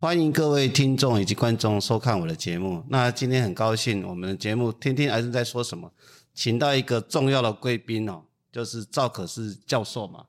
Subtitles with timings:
[0.00, 2.84] 欢迎各位听众以及观众收看我的节目。
[2.88, 5.90] 那今天很高兴，我们的节目听听癌症在说什么，
[6.32, 8.22] 请到一个重要的贵宾哦，
[8.52, 10.24] 就是赵可士教授嘛。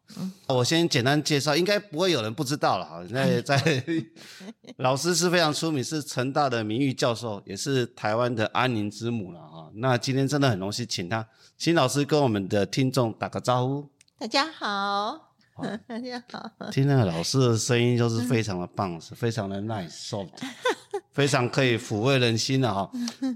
[0.48, 3.06] 我先简单介绍，应该不会有人不知道了哈。
[3.14, 3.84] 在在
[4.78, 9.70] 老师是非常出名，是成大的名誉教授，也是台湾的安宁之母了哈。
[9.76, 13.88] 那今天真的很荣幸，请他，请老师跟我们的听众打个招呼。
[14.18, 15.29] 大家好，
[15.88, 16.70] 大家好。
[16.72, 20.30] 听那个老师的声音就是非常的棒，是非常的 nice soft，
[21.12, 22.90] 非常可以抚慰人心的哈。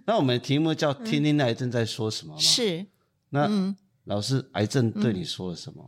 [0.06, 2.40] 那我们的题目叫“听听癌症在说什么”嘛。
[2.40, 2.86] 是，
[3.30, 3.50] 那
[4.06, 5.84] 老师，癌症对你说了什么？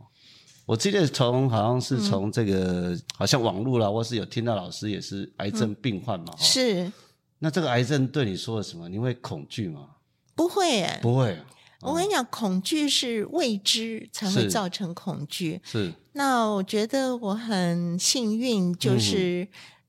[0.66, 6.32] 我记得从好像是从这个好像网络啦，或是有听到老师也是癌症病患嘛。
[6.32, 6.90] 哈是
[7.38, 8.88] 那这个癌症对你说了什么？
[8.88, 9.90] 你会恐惧吗？
[10.34, 10.98] 不会耶。
[11.00, 11.38] 不会，
[11.82, 15.60] 我跟你讲，恐惧是未知才会造成恐惧。
[15.64, 15.92] 是。
[16.12, 19.46] 那我觉得我很幸运，就是、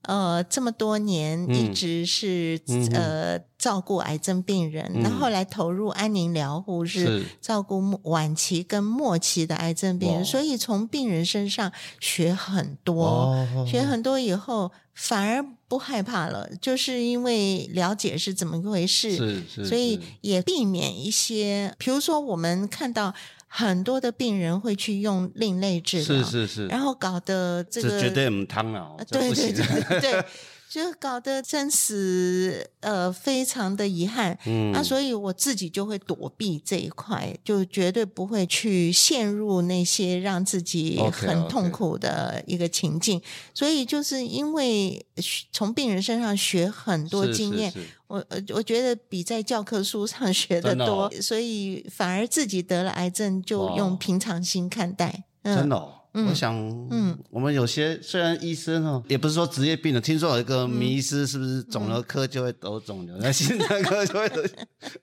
[0.08, 1.54] 呃这么多年嗯。
[1.54, 5.02] 一直是、嗯呃照顾癌症病人，嗯。
[5.02, 7.26] 那、后来投入安宁疗护是是。
[7.42, 13.04] 照顾末晚期跟末期的癌症病人，所以从病人身上学很多。
[13.04, 13.66] 哦。
[13.68, 23.12] 学很多以后，反而不害怕了，就是因为了解是怎么一回事，是是，所以也避免一些，比如说我们看到
[23.48, 29.52] 很多的病人会去用另类治疗，是是是，然后搞得这个绝对唔汤了对对。
[29.52, 30.26] 对对，
[30.70, 34.38] 就搞得真是呃非常的遗憾。
[34.46, 34.72] 嗯。
[34.72, 43.22] 那所以我自己就会躲避这一块，就绝对不会去陷入那些让自己很痛苦的一个情境。
[43.54, 47.80] 所以就是因为学从病人身上学很多是经验，是。
[47.82, 51.22] 是我呃我觉得比在教科书上学的多，的哦。
[51.22, 55.24] 所以反而自己得了癌症就用平常心看待。
[55.44, 55.58] 嗯。
[55.58, 55.94] 真的、哦，
[56.26, 56.56] 我想，
[56.90, 64.50] 嗯，我们有些虽然医生哦，也不是说职业病的，听说有一个迷思，是不是肿瘤科就会得肿瘤，那心脏科就会得？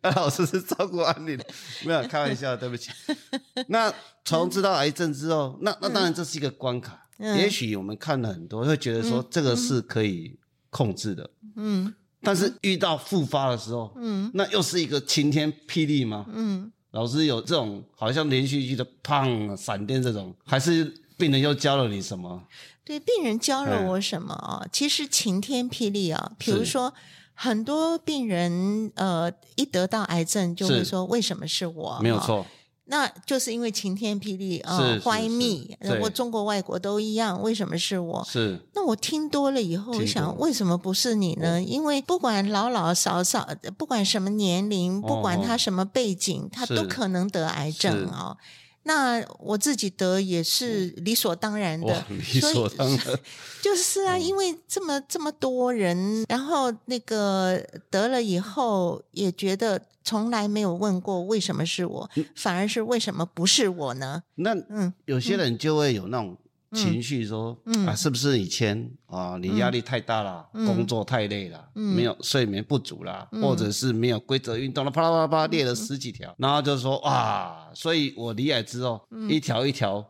[0.02, 1.44] 那老师是照顾安利的，
[1.84, 2.90] 没有开玩笑，对不起。
[3.68, 3.92] 那
[4.24, 10.38] 从知道癌症之后，那那当然这是一个关卡，嗯也许我们看了很多，会觉得说这个是可以
[10.70, 16.26] 控制的，嗯但是遇到复发的时候，嗯那又是一个晴天霹雳吗？
[16.32, 16.70] 嗯。
[16.94, 22.44] 老师有这种好像连续剧的砰闪电这种，还是病人又教了你什么？
[22.84, 24.66] 对，病人教了嗯我什么啊？
[24.70, 26.92] 其实晴天霹雳啊，比如说
[27.32, 31.88] 很多病人呃一得到癌症就会说为什么是我？
[31.92, 32.44] 啊，没有错，
[32.84, 35.98] 那就是因为晴天霹雳啊是是，Why 是 me？
[36.02, 38.22] 我中国外国都一样，为什么是我？
[38.28, 41.62] 是那我听多了以后，我想为什么不是你呢？
[41.62, 43.48] 因为不管老老少少，
[43.78, 48.36] 不管什么年龄，不管他什么背景，他都可能得癌症啊哦。
[48.84, 52.98] 那我自己得也是理所当然的，，理所当然。
[53.62, 54.22] 就是啊，嗯。
[54.22, 64.22] 因为这么这么多人，然后那个得了以后，也觉得从来没有问过为什么是我，反而是为什么不是我呢？
[64.36, 64.92] 那嗯。
[65.06, 66.36] 有些人就会有那种
[66.74, 67.86] 情绪说，嗯。
[67.86, 70.66] 啊，是不是以前啊你压力太大了，嗯。
[70.66, 71.94] 工作太累了，嗯。
[71.94, 73.40] 没有睡眠不足啦，嗯。
[73.42, 79.30] 或者是没有规则运动了，啪啦啪啦啪啦列了十几条，然后就说啊，所以我离癌之后，嗯。
[79.30, 80.04] 一条一条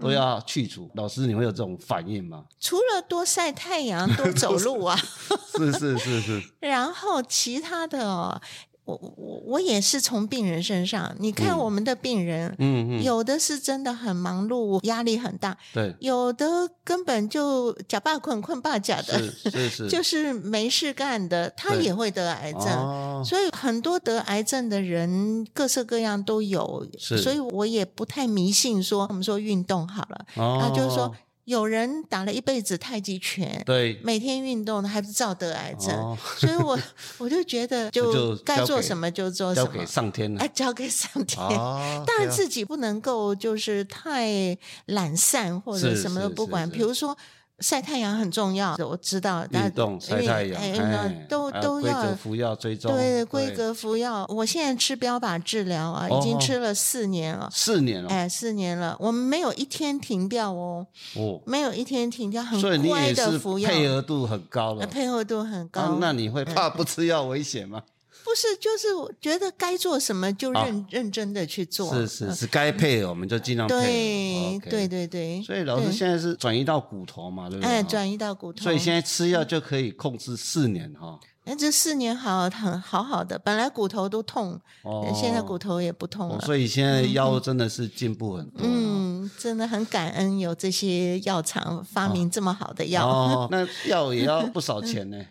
[0.00, 0.90] 都要去除。
[0.94, 2.44] 老师，你会有这种反应吗？
[2.60, 4.94] 除了多晒太阳、多走路啊，
[5.56, 8.38] 是是是是，然后其他的哦，
[8.86, 11.66] 我我我也是从病人身上，你看嗯。
[11.66, 16.46] 我们的病人，嗯嗯，有的是真的很忙碌，压力很大，对，有的
[16.84, 22.66] 根本就假霸困困霸假的，是是是， 就是没事干的，他也会得癌症。
[22.66, 27.18] 哦，所以很多得癌症的人各色各样都有，是。
[27.18, 31.12] 所以我也不太迷信说我们说运动好了，哦啊，就是说
[31.46, 36.76] 有人打了一辈子太极拳，对，每天运动还不是照得癌症，哦 所以我
[37.18, 40.50] 我就觉得 就就该做什么就做什么交给，上天了哎，。
[40.52, 41.40] 交给上天。
[41.56, 47.16] 哦，当然啊自己不能够就是太懒散或者什么都不管，比如说
[47.60, 54.26] 晒太阳很重要，我知道，但运动、晒太阳，哎哎哎都都要规则服药追踪，对规格服药。
[54.28, 57.48] 我现在吃标靶治疗啊，已经哦吃了四年了。
[57.50, 60.86] 四年了哎，四年了，我们没有一天停掉哦，
[61.16, 64.86] 哦，没有一天停掉，很乖的服药，配合度很高呃了。
[64.86, 65.80] 配合度很高。
[65.80, 67.82] 啊那你会怕不吃药危险吗？
[68.24, 71.94] 不是，就是我觉得该做什么就认、啊认真的去做。
[71.94, 74.58] 是是呃是，该配合我们就尽量配。
[74.64, 75.42] 对对对对。
[75.42, 77.70] 所以老师现在是转移到骨头嘛，对不对？
[77.70, 78.62] 哎，转移到骨头。
[78.62, 81.18] 所以现在吃药就可以控制四年哈。
[81.44, 86.40] 哎，这四年好很好好的，本来骨头都痛，哦，现在骨头也不痛了。
[86.40, 88.62] 所以现在腰真的是进步很多。
[88.64, 93.06] 嗯，真的很感恩有这些药厂发明这么好的药。
[93.06, 95.24] 哦， 那药也要不少钱呢。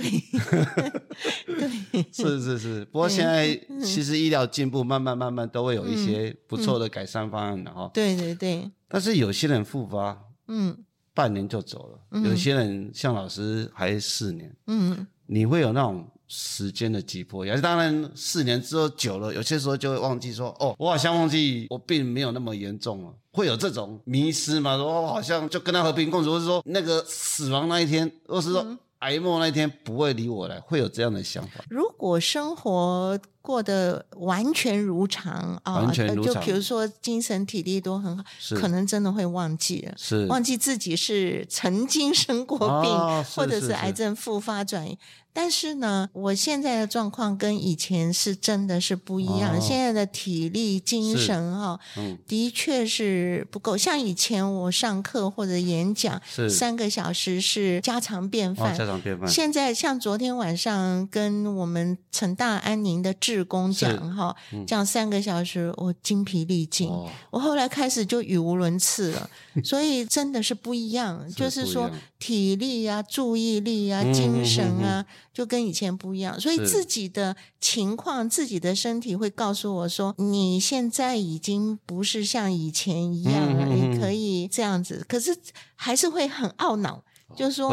[0.00, 0.02] 对，
[1.92, 2.84] 对，是是是。
[2.86, 3.54] 不过现在
[3.84, 7.88] 其实医疗进步，慢慢慢慢都会有一些不错的改善方案的哈。
[7.94, 8.68] 对对对。
[8.88, 10.18] 但是有些人复发，
[10.48, 10.76] 嗯，
[11.12, 24.76] 半年就走了；有些人像老师还四年，嗯，你会有那种时间的急迫也当然，四年之后久了，有些时候就会忘记说，哦，我好像忘记我病没有那么严重了，会有这种迷失吗？
[24.76, 28.76] 说我好像就跟他和平共处，或是说那个死亡那一天，或是说。
[29.04, 31.62] 癌末那天不会理我了，会有这样的想法。
[31.68, 38.24] 如果生活过得完全如常啊，完全如常，就比如说精神体力都很好，
[38.56, 42.90] 可能真的会忘记了，是忘记自己是曾经生过病，
[43.36, 44.98] 或者是癌症复发转移。
[45.36, 49.60] 但是呢，我现在的状况跟以前是真的是不一样。
[49.60, 51.78] 现在的体力、精神哈，
[52.28, 53.76] 的确是不够。
[53.76, 58.78] 像以前我上课或者演讲，三个小时是家常便饭。
[58.78, 59.28] 家常便饭。
[59.28, 66.88] 现在像昨天晚上跟我们成大安宁的志工讲哈，讲三个小时，我精疲力尽。
[67.30, 69.28] 我后来开始就语无伦次了。
[69.64, 71.90] 所以真的是不一样，就是说
[72.20, 75.04] 体力啊、注意力啊、精神啊。
[75.34, 85.36] 就跟以前不一样，所以自己的情况，自己的身体会告诉我说，你现在已经不是像以前一样了，你可以这样子，可是
[85.74, 87.02] 还是会很懊恼，
[87.36, 87.68] 就是说，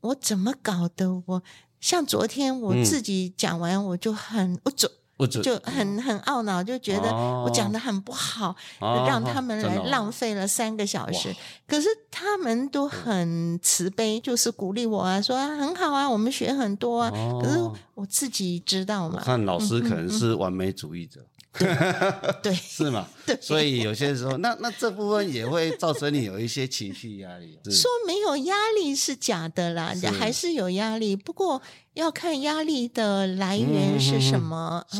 [0.00, 1.22] 我怎么搞的？
[1.26, 1.42] 我
[1.78, 4.70] 像昨天我自己讲完，我就很我
[5.26, 5.40] 走。
[5.42, 11.34] 就很很懊恼，就觉得我讲的很不好，让他们来浪费了三个小时。
[11.66, 17.10] 可是他们都很慈悲，就是鼓励我啊，说很好啊，我们学很多啊。
[17.40, 17.58] 可是
[17.94, 21.24] 我自己知道嘛，看老师可能是完美主义者。
[22.42, 23.06] 对， 是吗？
[23.24, 27.56] 对，所以有些时候，那那这部分也会造成你有一些情绪压力。
[27.70, 31.14] 说没有压力是假的啦，还是有压力。
[31.14, 31.62] 不过
[31.94, 34.84] 要看压力的来源是什么。
[34.90, 34.98] 是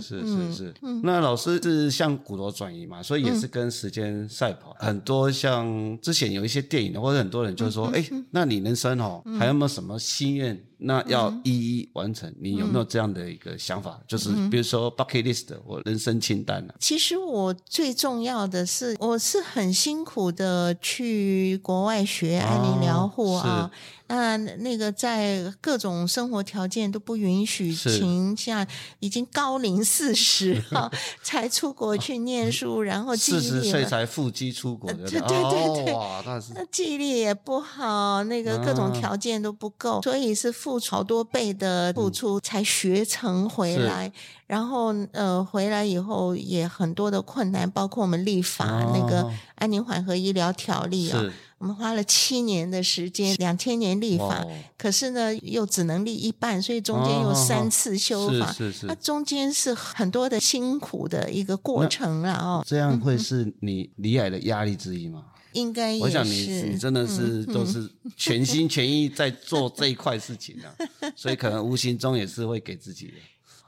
[0.00, 0.74] 是是是。
[1.02, 4.76] 那老师是向骨头转移嘛，所以也是跟时间赛跑。
[4.78, 10.62] 很多像之前有一些电影，或者很多人就说：“哎，那你人生哦，还有没有什么心愿？
[10.84, 12.34] 那要一一完成？
[12.40, 14.00] 你有没有这样的一个想法？
[14.08, 17.54] 就是比如说 bucket list 我人生清单呢？”其实我。
[17.64, 23.70] 最重要的是，我是很辛苦的去国外学安宁疗护啊。
[24.12, 28.66] 那那个在各种生活条件都不允许情下，
[29.00, 30.90] 已经高龄四十哈，
[31.24, 36.22] 才出国去念书，然后四十岁才腹肌出国的，对对对对，哇，
[36.54, 44.12] 那记忆力也不好，那个各种条件都不够，所以是付出好多倍的付出才学成回来。
[44.46, 51.24] 然后呃，回来以后也很多的困难，包括我们立法那个安宁缓和医疗条例啊。
[51.62, 54.44] 我们花了七年的时间，两千年立法，
[54.76, 62.64] 可是呢又只能立一半，所以中间有三次修法，那中间是很多的辛苦的一个过程了哦。
[62.66, 65.26] 这样会是你离癌的压力之一吗？
[65.52, 73.12] 应该，我想你你真的是都是全心全意在做这一块事情的，所以可能无形中也是会给自己的。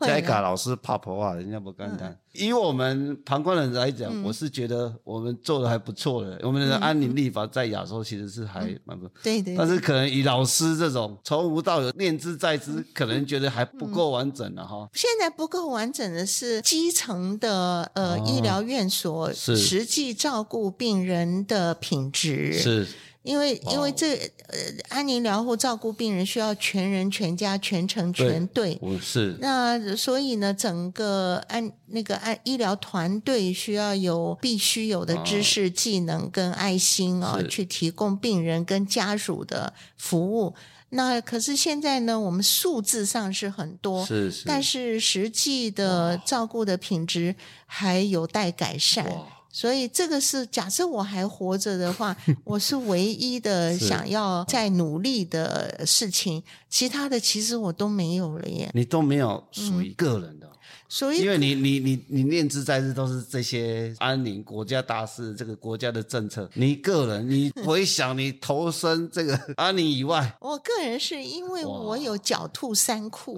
[0.01, 2.15] 再卡老师怕婆啊，人家不敢当。
[2.33, 6.39] 以我们旁观人来讲，我是觉得我们做的还不错的。
[6.43, 9.57] 我们的安宁立法在亚洲其实是还蛮不，对对。
[9.57, 14.89] 但是可能以老师这种从无到有、念之在之，可能觉得还不够完整了哈。
[14.95, 22.87] 现在不够完整的是基层的呃医疗院所实际照顾病人的品质是。
[23.25, 24.15] 因为因为这
[24.49, 24.59] 呃
[24.91, 40.55] 安宁疗护照顾病人需要全人全家全程全队，是那所以呢，整个安那个安医疗团队需要有必须有的知识技能跟爱心啊，去提供病人跟家属的服务。
[40.91, 49.11] 那可是现在呢，我们数字上是很多，是是，但是实际的照顾的品质还有待改善。
[49.57, 56.43] 所以这个是假设我还活着的话， 我是唯一的想要再努力的事情，
[56.75, 58.69] 其他的其实我都没有了耶。
[58.75, 60.51] 你都没有属于个人的。
[60.89, 66.49] 所以，因为你你你你念之在日都是这些安宁国家大事，这个国家的政策。
[66.55, 73.35] 你个人，你回想你投身这个安宁以外，我个人是因为我有狡兔三窟，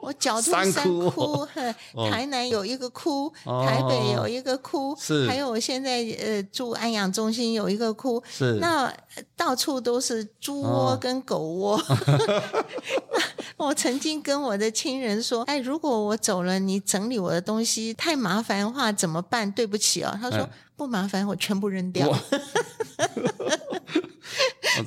[0.00, 1.46] 我狡兔三窟，
[2.10, 8.90] 台南有一个窟，台北有一个窟，是，还有我现在呃住安养中心有一个窟，是，那
[9.36, 11.80] 到处都是猪窝跟狗窝，
[13.56, 19.50] 我曾经跟我的亲人说：“哎，如果我走了，你整理我的东西太麻烦的话，怎么办？
[19.50, 22.08] 对不起哦。”他说：“不麻烦，我全部扔掉。”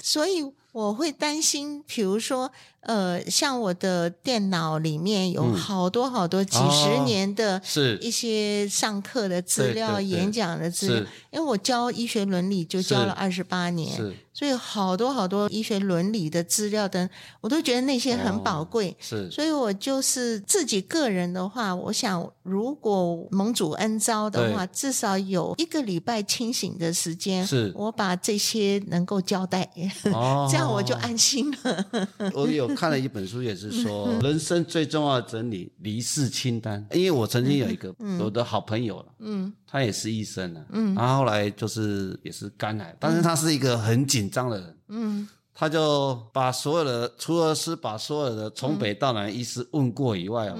[0.01, 2.51] 所以我会担心，比如说。
[2.81, 7.61] 呃，像我的电脑里面有好多好多几十年的
[7.99, 13.93] 一些上课的资料、演讲的资料，因为我教医学伦理就教了二十八年，
[14.37, 17.09] 所以好多好多医学伦理的资料等，
[17.41, 18.95] 我都觉得那些很宝贵。
[18.99, 29.67] 是，所以我就是自己个人的话，我想如果蒙主恩招的话，至少有一个礼拜清醒的时间，是我把这些能够交代，
[30.03, 32.09] 这样我就安心了。
[32.33, 32.67] 我有。
[32.77, 36.85] 看了一本书，也是说人生最重要的整理离世清单。
[36.91, 45.27] 因为我曾经有一个我的好朋友了，嗯，他也是医生啊，嗯，然后后来就是也是肝癌，但是他是一个很紧张的人，嗯。
[45.59, 50.55] 他就把所有的，除了是把所有的从北到南医师问过以外哦，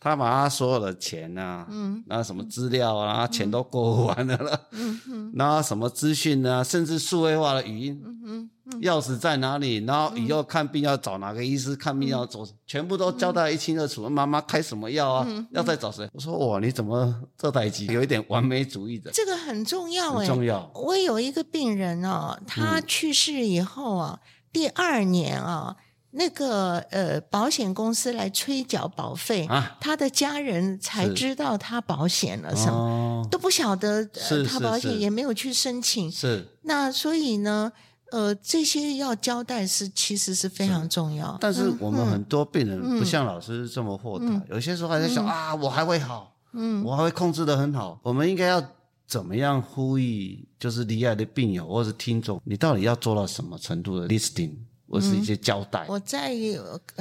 [0.00, 8.50] 他把他所有的钱啊，嗯，那什么资料啊，钱都过完了了，嗯嗯，然后什么资讯啊，甚至数位化的语音，嗯嗯，
[8.80, 14.08] 钥匙在哪里，然后以后看病要找哪个医师，看病要走，全部都交代一清二楚。
[14.08, 15.46] 妈妈开什么药啊？
[15.52, 16.08] 要再找谁？
[16.12, 19.10] 我说哇，你怎么这台机有一点完美主义的？
[19.10, 20.70] 这个很重要哎，重要。
[20.74, 24.20] 我有一个病人哦，他去世以后啊。
[24.50, 25.76] 第二年啊，
[26.12, 34.08] 那个呃，保险公司来催缴保费啊，他的家人才知道他保险了，什么都不晓得，
[34.48, 36.10] 他保险也没有去申请。
[36.10, 37.70] 是那所以呢，
[38.10, 41.36] 呃，这些要交代是其实是非常重要。
[41.40, 47.98] 但是我们很多病人不像老师这么豁达，有些时候还在想啊，我还会好，嗯，我还会控制的很好。
[48.02, 48.62] 我们应该要
[49.06, 50.46] 怎么样呼吁？
[50.58, 54.52] 就是离癌的病友或者是听众，你到底要做到什么程度的 listing，
[54.90, 55.84] 或是一些交代？
[55.88, 56.34] 我在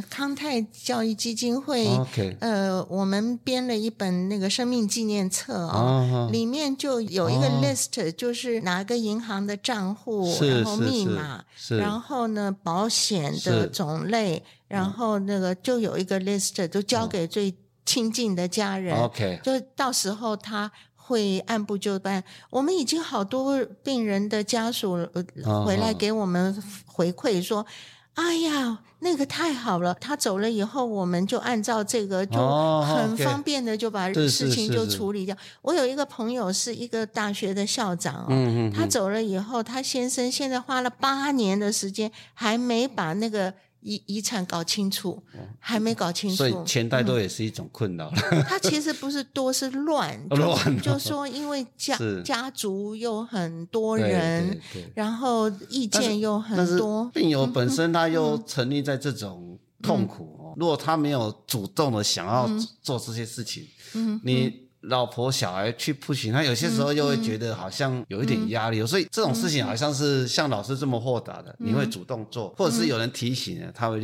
[0.09, 1.87] 康泰教育基金会，
[2.39, 20.71] 呃，我们编了一本那个生命纪念册啊，里面就有一个 list，就是哪个银行的账户，然后密码，然后呢保险的种类，然后那个就有一个 list，就交给最亲近的家人，OK，就到时候他。
[21.07, 22.21] 会按部就班。
[22.49, 25.07] 我们已经好多病人的家属
[25.65, 27.65] 回来给我们回馈说
[28.15, 29.93] ：“哎呀，那个太好了！
[30.01, 32.37] 他走了以后，我们就按照这个，就
[32.81, 43.53] 很方便的就把事情就处理掉。”我有一个朋友是一个大学的校长哦，他走了以后，他先生现在花了八年的时间还没把那个。
[43.81, 45.21] 遗遗产搞清楚，
[45.59, 48.11] 还没搞清楚，所以钱太多也是一种困扰。
[48.47, 50.19] 他其实不是多，是乱。
[50.29, 54.59] 乱，就说因为家家族又很多人，
[54.93, 57.09] 然后意见又很多。
[57.13, 62.49] 病友本身他又沉溺在这种痛苦，如果他没有主动的想要
[62.81, 63.67] 做这些事情，
[64.23, 64.66] 你。
[64.89, 74.01] 老婆小孩去不行，他有些时候又会觉得好像有一点压力，所以这种事情好像是像老师这么豁达的，你会主动做，或者是有人提醒了，他会，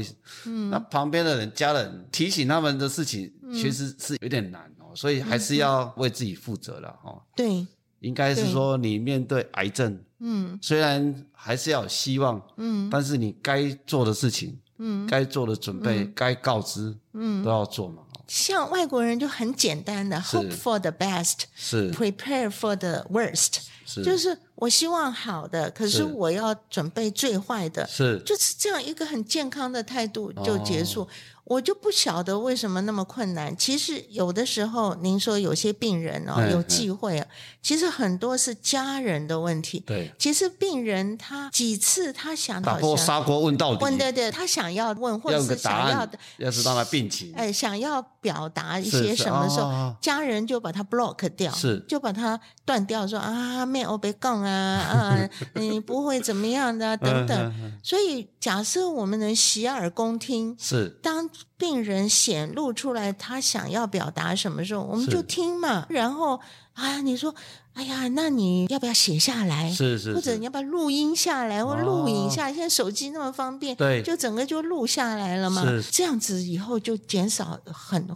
[0.70, 7.22] 那旁边的人家人提醒他们的事情，其实是有点难哦，所以还是要为自己负责了哦。
[7.36, 7.66] 对，
[8.00, 18.04] 应该是说你面对癌症，嗯，虽然还是要有希望，嗯，但是你该做的事情，嗯，该做的准备，该告知，嗯，都要做嘛。
[18.27, 21.92] 像外国人就很简单的，hope for the best，是。
[21.92, 24.03] prepare for the worst，是。
[24.03, 28.22] 就是我希望好的，可是我要准备最坏的，是。
[28.25, 31.08] 就是这样一个很健康的态度就结束。
[31.46, 33.56] 我就不晓得为什么那么困难。
[33.58, 37.27] 其实有的时候，您说有些病人哦有忌讳啊，
[37.62, 39.82] 其实很多是家人的问题。
[39.82, 54.51] 对，其实病人他几次他想打破砂锅问到底，问对对，他想要问或者是想要的，要知道他病情，哎，想要表达一些什么时候，家人就把他 block 掉，是就把他断掉，说啊，没有被杠啊
[54.82, 57.72] 啊，你不会怎么样的等等。
[57.84, 61.30] 所以假设我们能洗耳恭听，是当。
[61.56, 65.86] 病人显露出来他想要表达什么时候，我们就听嘛。
[65.88, 66.38] 然后
[66.74, 67.34] 啊，你说，
[67.74, 69.72] 哎呀，那你要不要写下来？
[69.72, 72.53] 是是，或者你要不要录音下来或录影下来？
[72.53, 75.63] 现在手机那么方便，对，就整个就录下来了嘛。
[75.92, 78.08] 这样子以后就减少很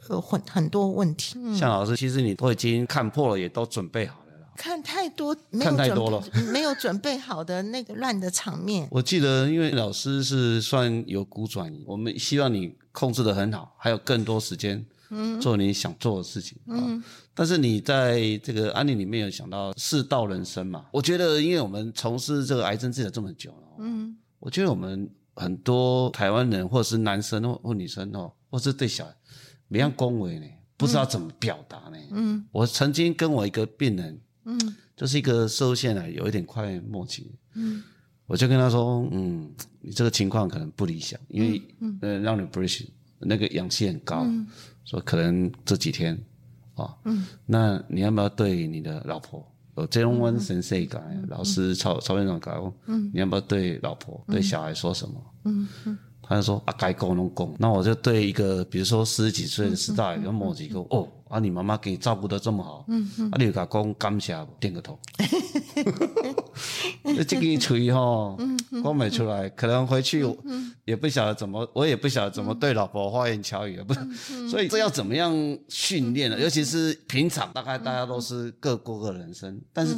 [0.00, 1.34] 很很多问题。
[1.54, 4.16] 向老师，其实你都已经看破了，也都准备好。
[4.54, 8.86] 看太多，看太多了， 没有准备好的那个乱的场面。
[8.90, 14.84] 我记得，因为老师是算有骨转移，我们希望你控制的很好，还有更多时间
[15.40, 17.02] 做你想做的事情啊。
[17.34, 20.84] 但是你在这个案例里面有想到世道人生嘛？
[20.92, 29.14] 我觉得，因为我们从事这个癌症治疗这么久了，嗯，我觉得我们很多台湾人或者是男生或或女生哦，或是对小孩，
[29.68, 31.96] 没样恭维呢，不知道怎么表达呢。
[32.10, 37.82] 嗯，我曾经跟我一个病人，嗯，就是一个受限啊，有一点快末期，嗯，
[38.26, 39.50] 我就跟他说，嗯，
[39.80, 41.62] 你这个情况可能不理想，因为
[42.02, 42.88] 呃，让你 breathing
[43.20, 44.26] 那个氧气很高，
[44.84, 46.18] 说可能这几天，
[46.74, 49.46] 啊，嗯，那你要不要对你的老婆？
[49.76, 51.02] 有这种问神谁讲？
[51.28, 52.72] 老师曹曹院长讲，
[53.12, 55.14] 你要不要对老婆、对小孩说什么？
[55.44, 57.54] 嗯嗯，他就说啊，该讲拢讲。
[57.58, 62.84] 那我就对一个，比如说十几岁的师大，有某几个哦，啊，你妈妈给你照顾的这么好，
[63.30, 64.52] 啊，你有甲讲感谢不？
[64.60, 64.98] 点个头。
[67.26, 68.36] 这个锤哈，
[68.82, 70.22] 光没出来，可能回去
[70.84, 73.94] 也不晓得怎么，我也不晓得怎么对老婆花言巧语，不，
[74.46, 75.32] 所以这要怎么样
[75.68, 76.38] 训练呢？
[76.38, 79.94] 尤其是平常，大概大家都是各过各人生，但是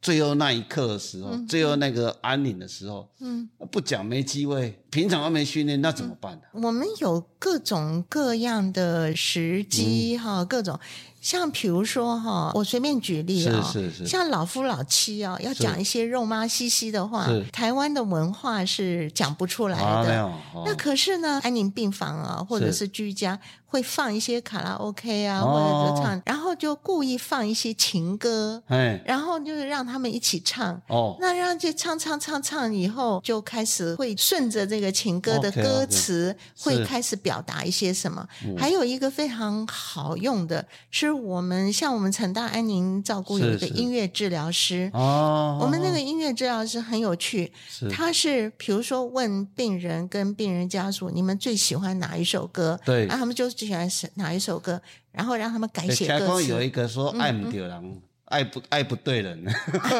[0.00, 6.42] 最后那一刻的时候，最后那个安宁的时候，嗯，不讲没机会，平常都没训练，那怎么办呢？
[6.52, 10.78] 我们有各种各样的时机哈，各种。
[11.26, 13.74] 像比如说哈，我随便举例啊，
[14.06, 20.32] 像老夫老妻啊，要讲一些肉麻兮兮的话，台湾的文化是讲不出来的。
[20.64, 23.40] 那可是呢，安宁病房啊，或者是居家。
[23.68, 28.62] 会放一些卡拉 OK 啊，或者就唱，然后就故意放一些情歌，
[29.04, 30.80] 然后就是让他们一起唱。
[30.86, 38.26] 哦，那让这唱唱唱唱以后，就开始会顺着这个情歌的歌词，会开始表达一些什么。
[38.56, 44.90] 还有一个非常好用的，是我们像我们成大安宁照顾有一个音乐治疗师。
[44.92, 47.50] 哦，我们那个音乐治疗师很有趣，
[47.90, 52.78] 他是比如说问病人跟病人家属，你们最喜欢哪一首歌？
[52.84, 53.46] 对，那他们就。
[53.56, 54.82] 最喜欢是哪一首歌？
[55.12, 56.48] 然后让他们改写歌词。
[56.48, 58.02] 有一个说爱不丢人。
[58.26, 59.44] 爱不爱不对人，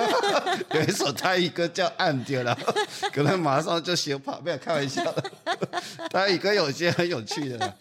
[0.75, 2.59] 有一首他一个叫暗掉了，
[3.15, 5.15] 可能马上就学跑，没有开玩笑。
[6.11, 7.75] 他一个有些很有趣的，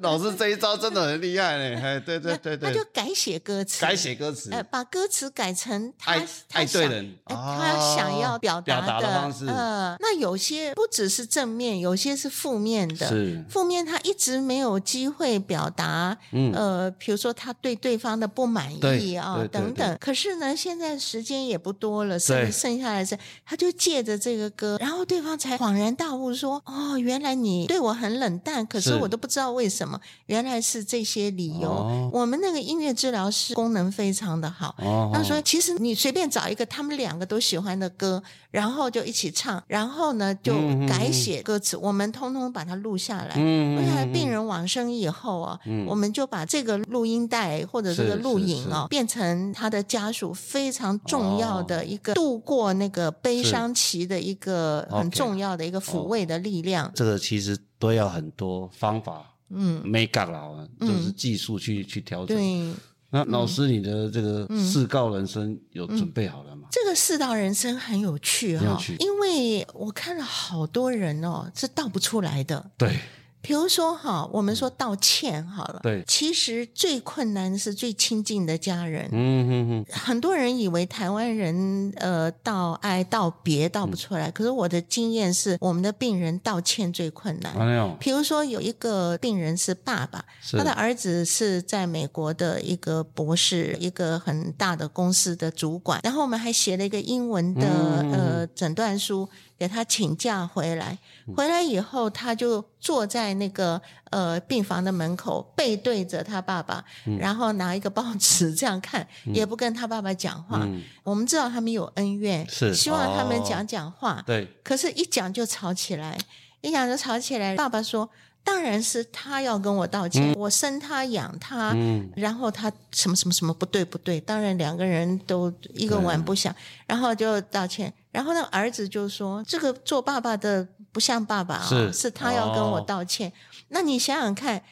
[0.00, 1.74] 老师这一招真的很厉害嘞！
[1.74, 9.46] 哎，对对对对，他就改写歌词，改写歌词，哎，把歌词改成爱爱对人，他想要表达的方式。
[9.46, 13.08] 呃，那有些不只是正面，有些是负面的。
[13.08, 16.16] 是负面，他一直没有机会表达。
[16.30, 19.74] 嗯，呃，比如说他对对方的不满意啊，等。
[20.00, 34.74] 可是呢，现在时间也不多了，剩剩下来是，他就借着这个歌，然后对方才恍然大悟，说：“哦，原来你对我很冷淡，可是我都不知道为什么，原来是这些理由。”我们那个音乐治疗师功能非常的好，
[35.14, 40.52] 他说：“其实你随便找一个他们两个都喜欢的歌，然后就一起唱，然后呢就
[40.86, 43.34] 改写歌词，我们通通把它录下来。
[43.34, 56.90] 后来病人往生以后啊，我们就把这个录音带或者这个录影啊，变成他。”的家属非常重要的一个度过那个悲伤期的一个很重要的一个抚慰的力量。
[56.94, 62.36] 这个其实都要很多方法，嗯，没干了，就是技术去去调整。
[62.36, 62.74] 对，
[63.10, 66.68] 那老师，你的这个四道人生有准备好了吗？
[66.72, 72.70] 这个四道人生很有趣哈，因为我看了好多人哦，是道不出来的。
[72.76, 72.98] 对。
[73.42, 79.08] 比如说哈，我们说道歉好了，对，其实最困难是最亲近的家人。
[79.12, 87.56] 嗯嗯嗯，很多人以为台湾人呃道爱道别道不出来，可是我的经验是，我们的病人道歉最困难。
[87.56, 97.66] 没有，比如说有一个病人是爸爸，他的儿子是在美国的一个博士，一个很大的公司的主管，然后我们还写了一个英文的
[98.12, 99.28] 呃诊断书。
[99.60, 100.96] 给他请假回来，
[101.36, 106.82] 回来以后他就坐在那个呃病房的门口，背对着他爸爸，
[107.18, 110.66] 然后拿一个报纸这样看，也不跟他爸爸讲话。
[111.02, 114.22] 我们知道他们有恩怨，是希望他们讲讲话。
[114.24, 116.16] 对，可是一讲就吵起来，
[116.62, 117.54] 一讲就吵起来。
[117.54, 118.08] 爸爸说。
[118.42, 121.74] 当然是他要跟我道歉，我生他养他，
[122.16, 126.54] 然后他什么什么什么不对不对，当然两个人都一个碗不响，
[126.86, 132.10] 然后就道歉，然后那个儿子就说这个做爸爸的不像爸爸啊，是。
[132.10, 133.32] 他要跟我道歉，
[133.68, 134.62] 那你想想看。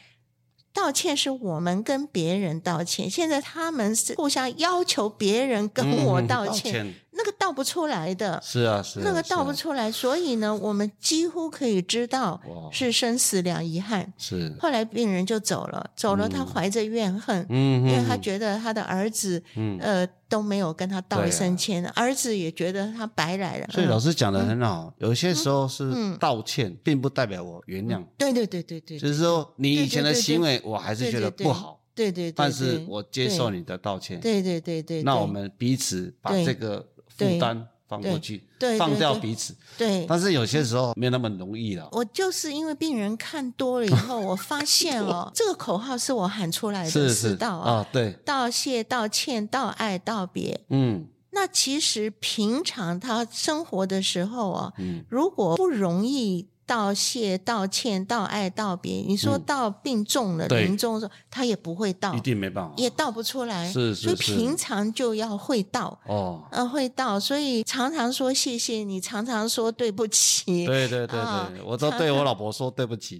[0.71, 8.39] 道歉是我们跟别人道歉，现在他们是互相要求别人跟我道歉，那个道不出来的。
[8.41, 14.11] 是啊，是啊那个道不出来，所以呢，我们几乎可以知道是生死两遗憾。
[14.17, 14.55] 是。
[14.59, 20.07] 后来病人就走了，走了，他怀着怨恨，嗯，因为他觉得他的儿子，嗯，呃。
[20.29, 23.67] 都没有跟他道一声歉，儿子也觉得他白来了。
[23.71, 28.05] 所以老师讲的很好，有些时候是道歉，并不代表我原谅。
[28.15, 31.79] 对对对对对，就是说你以前的行为，我还是觉得不好。
[31.95, 34.19] 对对，但是我接受你的道歉。
[34.19, 36.87] 对对对对，那我们彼此把这个
[37.19, 40.05] 负担放过去，对，放掉彼此，对。
[40.07, 41.89] 但是有些时候没有那么容易了。
[41.91, 51.07] 我就是因为病人看多了以后，我发现哦， 这个口号是我喊出来的，是是道啊，对，道谢、道歉、道爱、道别，嗯。
[51.31, 54.73] 那其实平常他生活的时候啊，
[55.07, 63.65] 如果不容易道谢、道歉、道爱、道别，你说到病重了、临终的时候，他也不会道，一定没办法，也道不出来。
[63.67, 63.95] 是是。
[63.95, 70.67] 是，所以平常就要会道哦，呃，会道，所以常常说谢谢你，常常说对不起。
[70.67, 73.19] 对对对对，我都对我老婆说对不起。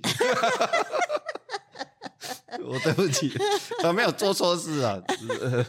[2.62, 3.32] 我对不起，
[3.84, 5.00] 我没有做错事啊，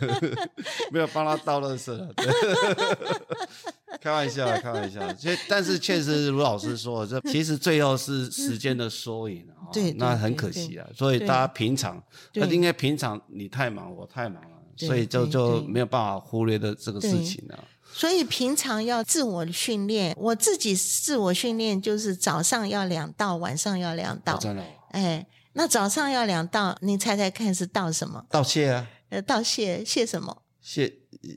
[0.93, 1.97] 没有帮他倒垃圾，
[4.01, 5.13] 开玩笑， 开玩笑。
[5.15, 9.69] 确，但是确实，卢老师说，这 其实最后是时间的缩影啊。
[9.73, 10.87] 对，那很可惜啊。
[10.95, 12.03] 所以大家平常，
[12.35, 17.59] 那应该平常你太忙，我太忙了，所以就就没有办法忽略的这个事情啊。
[17.93, 24.39] 所以平常要自我训练，我自己自我训练就是早上要两道，晚上要两道。
[24.39, 25.27] 真的，哎。
[25.55, 28.25] 那早上要两道，你猜猜看是道什么？
[28.31, 28.87] 道谢啊！
[29.09, 30.43] 呃，道谢谢什么？
[30.63, 30.95] 谢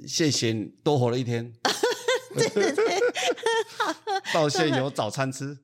[0.07, 1.51] 谢谢你多活了一天。
[2.35, 2.99] 对对对，
[4.33, 5.57] 道谢有早餐吃。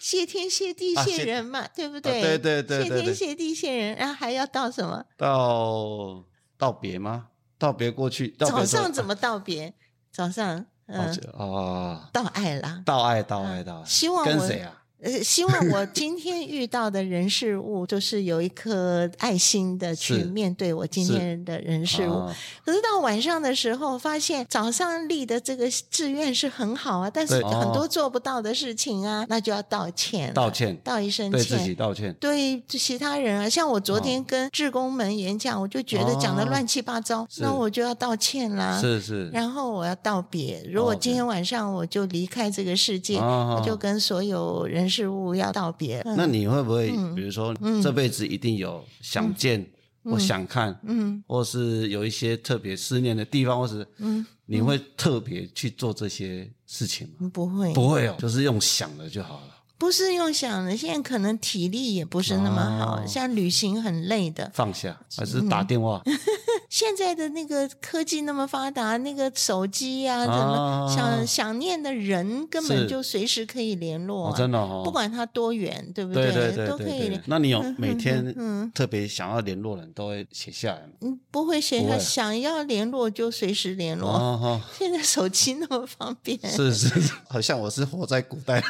[0.00, 2.20] 谢天谢地谢人嘛，对不对？
[2.20, 5.04] 对对对谢天谢地谢人，然后还要道什么？
[5.16, 6.24] 道
[6.58, 7.28] 道别吗？
[7.58, 8.34] 道别过去。
[8.38, 9.74] 早上怎么道别？
[10.12, 11.00] 早上嗯
[11.38, 13.84] 啊，道爱啦，道爱道爱道爱。
[13.84, 14.81] 希望跟谁啊？
[15.02, 22.30] 呃，希望我今天遇到的人事物，就是有一颗爱心的去面对我今天的人事物。
[22.64, 33.48] 可是到晚上的时候，发现早上立的这个志愿是很好啊，但是很多做不到的事情啊，那就要道歉，道歉，道一声歉，对自己道歉，对其他人啊。
[33.48, 38.80] 像我昨天跟志工们演讲，我就觉得讲的乱七八糟，那我就要道歉啦。
[38.80, 40.64] 是是，然后我要道别。
[40.70, 44.91] 如果今天晚上我就离开这个世界，我就跟所有人。
[44.92, 49.64] 事物要道别，那你会不会，比如说这辈子一定有想见
[50.04, 57.30] 或想看，嗯，或是有一些特别思念的地方，或是嗯，你会特别去做这些事情吗？
[57.32, 59.51] 不会，不会哦，就是用想的就好了。
[59.82, 66.00] 不是用想的，现在可能体力也不是那么好，像旅行很累的，放下还是打电话。
[66.70, 76.32] 现在的那个科技那么发达，那个手机呀，怎么想想念的人根本就随时可以联络，真的哦，不管他多远，对不对？
[76.32, 77.20] 对对对，都可以。
[77.26, 80.92] 那你有每天特别想要联络人都会写下来吗？
[81.00, 84.62] 嗯，不会写下，想要联络就随时联络。
[84.78, 86.88] 现在手机那么方便，是是，
[87.28, 88.62] 好像我是活在古代。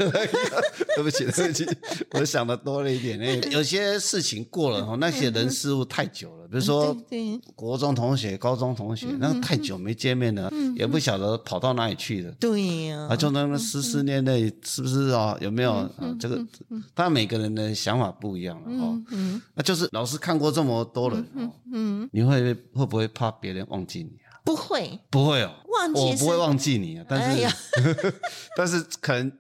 [0.97, 1.67] 对不起，对不起，
[2.13, 3.19] 我想的多了一点。
[3.19, 6.95] 那有些事情过了哈，那些人事物太久了，比如说
[7.55, 12.33] 国中同学、高中同学，那太久没见面了，也不晓得跑到哪里去了。
[12.33, 15.37] 对呀，啊，就那么十十年内，是不是啊？
[15.41, 15.89] 有没有
[16.21, 16.37] 这个？
[16.95, 19.03] 当然每个人的想法不一样了哈。
[19.11, 21.27] 嗯，那就是老师看过这么多人，
[21.73, 24.37] 嗯，你会会不会怕别人忘记你啊？
[24.45, 27.57] 不会，不会哦，忘记我不会忘记你啊，但是
[28.57, 29.33] 但是可能。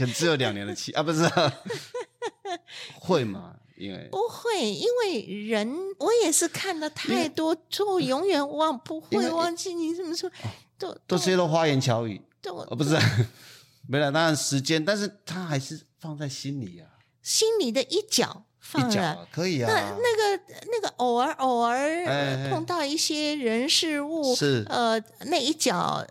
[0.00, 1.28] 可能只有两年的期 啊，不是
[2.98, 3.54] 会吗？
[3.76, 10.30] 因为不会，因为人我也是看的太多，就永远忘不会忘记你怎么说，
[10.78, 12.98] 都都是都花言巧语，哦不是，
[13.86, 16.88] 没了，当然时间，但是他还是放在心里啊，
[17.22, 26.06] 心里的一角放了可以啊，那那个那个偶尔偶尔碰到一些人事物是呃那一角。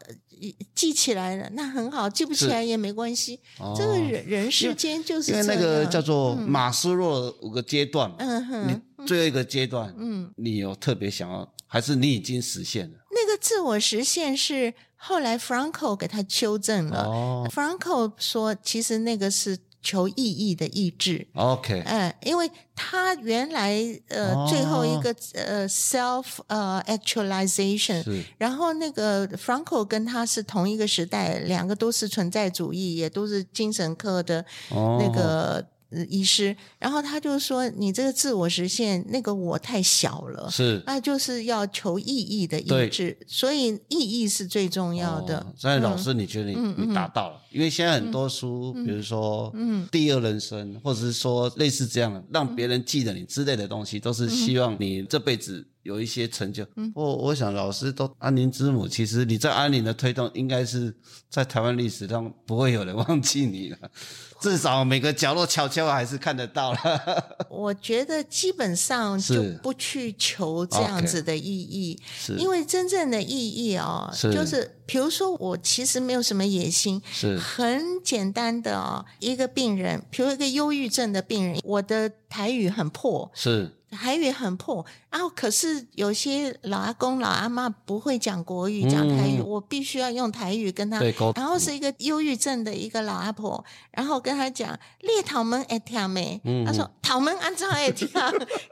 [0.73, 3.39] 记起来了，那很好；记不起来也没关系。
[3.77, 12.99] 这个人人世间就是因为那个叫做马斯洛五个阶段，嗯哼，你最后一个阶段，嗯，你有特别想要，还是你已经实现了？
[13.11, 17.03] 那个自我实现是后来 Franco 给他修正了。
[17.03, 19.57] 哦，Franco 说，其实那个是。
[19.89, 35.65] 求意义的意志，OK，哎，因为他原来呃最后一个呃 self 呃 actualization，然后那个 Franco 跟他是同一个时代，两个都是存在主义，也都是精神科的那个。
[36.07, 47.41] 医师，然后他就说：“你这个自我实现，那个我太小了，是，那就是要求意义的意志，所以意义是最重要的。”所以老师，你觉得你你达到了？
[47.51, 49.51] 因为现在很多书，比如说
[49.89, 55.65] 《第二人生》，或者是说类似这样的让别人记得你之类的东西，都是希望你这辈子。
[55.89, 60.93] 有一些成就，我我想老师都安宁之母，其实你在安宁的推动，应该是
[61.29, 63.77] 在台湾历史上不会有人忘记你了。
[64.39, 66.79] 至少每个角落悄悄还是看得到了。
[67.51, 71.99] 我觉得基本上就不去求这样子的意义，
[72.37, 77.37] 因为真正的意义哦，就是比如说我其实没有什么野心，是。
[77.37, 83.71] 很简单的哦，一个病人，比如一个忧郁症的病人，我的台语很破，是。
[83.91, 90.99] 台语很破，然后可是有些老阿公、老阿妈不会讲国语，讲台语，我必须要用台语跟他。
[91.35, 98.07] 然后是一个忧郁症的一个老阿婆，然后跟他讲“列桃门爱跳没”，他说“桃门安照爱跳”，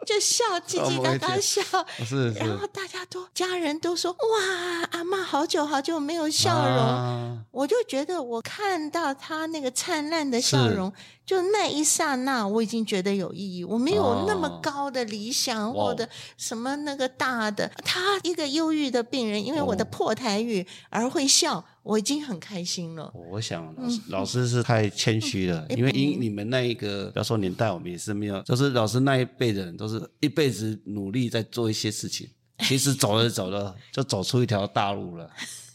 [0.06, 1.62] 就笑 叽叽嘎嘎笑。
[2.06, 10.94] 是然后大家都家人都说：“哇，阿妈好久好久没有笑容。”我就觉得我看到他那个灿烂的笑容。
[11.28, 13.62] 就那一刹那，我已经觉得有意义。
[13.62, 17.70] 我没有那么高的理想，或者什么那个大的。
[17.84, 23.12] 他一个忧郁的病人，因为我的破台语而会笑，我已经很开心了。
[23.30, 32.30] 我想老师老师是太谦虚了，因为因你们那一个，不要说年代，我们也是没有，就是老师那一辈的人，都是一辈子努力在做一些事情。
[32.64, 35.30] 其实走着走着，就走出一条大路了，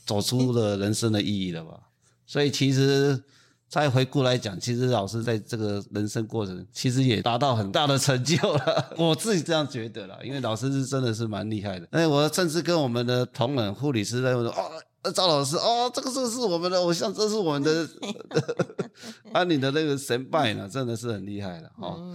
[0.06, 1.78] 走出了人生的意义了吧。
[2.26, 3.22] 所以其实。
[3.72, 8.92] 再回顾来讲，其实老师在这个人生过程，其实也达到很大的成就了。
[8.98, 11.88] 我自己这样觉得啦，因为老师是真的是蛮厉害的。
[11.90, 17.88] 那，我甚至跟我们的同仁护理师在说：“哦，赵老师，哦，这个这个是我们的偶像，这是我们的
[19.32, 22.14] 啊，你的那个神拜呢，真的是很厉害的哦。”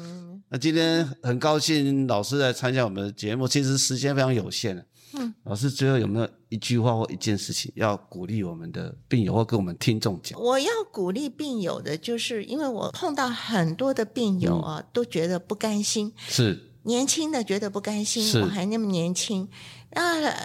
[0.49, 10.39] 那今天很高兴老师来参加我们的节目，其实时间非常有限嗯，老师最后有没有一句话或一件事情要鼓励我们的病友或跟我们听众讲？
[10.39, 16.13] 我要鼓励病友的，就是因为我碰到很多的病友啊，都觉得不甘心。
[16.27, 19.47] 是年轻的觉得不甘心，我还那么年轻。
[19.91, 20.03] 啊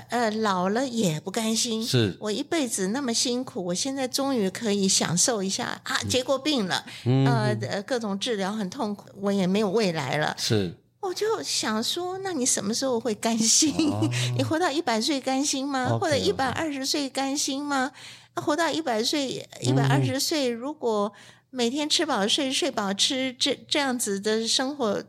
[0.09, 1.85] 呃，老了也不甘心。
[1.85, 5.98] 是我一辈子那么辛苦，我现在终于可以享受一下啊！
[6.09, 10.35] 结过病了，嗯呃，各种治疗很痛苦，我也没有未来了。
[10.38, 10.77] 是。
[11.03, 13.75] 我就想说，那你什么时候会甘心？
[14.38, 15.99] 你活到一百岁甘心吗？
[16.01, 17.91] 或者一百二十岁甘心吗？
[18.37, 21.12] 活到一百岁、一百二十岁，如果
[21.51, 25.03] 每天吃饱睡、睡饱吃，这这样子的生活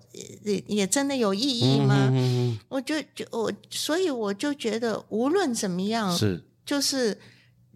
[0.43, 2.11] 也也真的有意义吗？
[2.67, 7.19] 我就就我，所以我就觉得，无论怎么样，是就是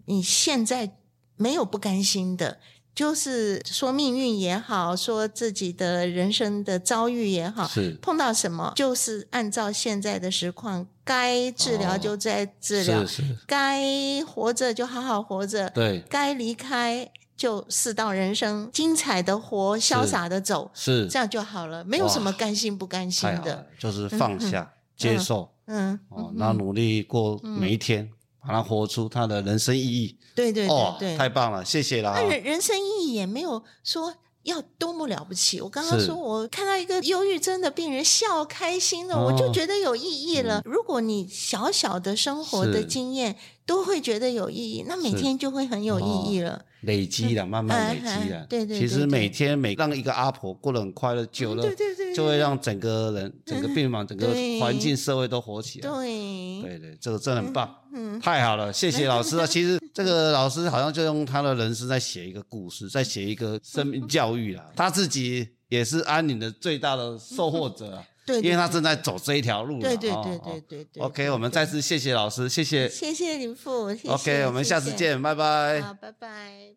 [0.06, 0.96] 你现在
[1.36, 2.58] 没有不甘心的。
[2.98, 13.04] 就是说命运也好，说自己的人生的遭遇也好，是碰到什么，就是按照现在的实况，该治疗就在治疗，
[13.46, 13.80] 该
[14.24, 28.10] 活着就好好活着，对，该离开就世道人生，精彩的活，潇洒的走，是这样就好了，没有什么甘心不甘心的，就是放下接受，嗯，哦，那努力过每一天。
[28.40, 32.20] 把它活出他的人生意义，对对对对，太棒了，谢谢啦。
[32.20, 35.60] 人人生意义也没有说要多么了不起。
[35.60, 40.62] 我刚刚说我看到一个忧郁症的病人笑开心了，我就觉得有意义了。
[40.64, 46.64] 如果你小小的生活的经验都会觉得有意义，那每天就会很有意义了。
[46.82, 48.46] 累积了，慢慢累积了。
[48.48, 54.28] 对对，其实每天每让一个阿婆过得很快乐，久了，对对对，就会让整个人、整个病房、整个
[54.60, 55.88] 环境、社会都活起来。
[55.88, 57.74] 对对对，这个真的很棒，
[58.22, 59.46] 太好了，谢谢老师啊！
[59.46, 64.64] 其实这个老师好像就用他的人生在写一个故事，在写一个生命教育啊。
[64.76, 68.02] 他自己也是安宁的最大的受获者。
[68.36, 71.02] 因为他正在走这一条路，对对对对对对。
[71.02, 73.96] OK，我们再次谢谢老师，谢谢，谢谢你父母。
[74.08, 75.80] OK，我们下次见，拜拜。
[75.80, 76.76] 好，拜拜。